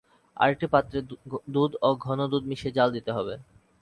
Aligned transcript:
আরেকটি 0.37 0.65
পাত্রে 0.73 0.97
দুধ 1.55 1.71
ও 1.81 1.89
ঘন 2.05 2.19
দুধ 2.31 2.43
মিশিয়ে 2.49 2.75
জ্বাল 2.75 2.89
দিতে 2.97 3.11
হবে। 3.17 3.33